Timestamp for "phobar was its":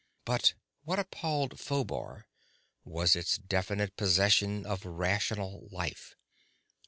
1.59-3.37